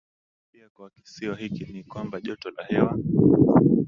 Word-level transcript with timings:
Msimamo 0.47 0.83
wa 0.83 0.89
kijiografia 0.89 1.29
wa 1.29 1.37
kisiwa 1.37 1.59
hiki 1.59 1.73
ni 1.73 1.83
kwamba 1.83 2.21
joto 2.21 2.49
la 2.51 2.63
hewa 2.65 2.99